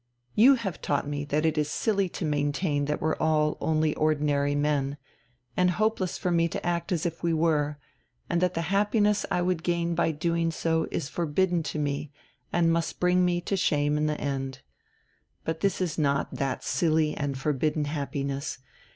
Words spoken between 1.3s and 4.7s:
it is silly to maintain that we're all only ordinary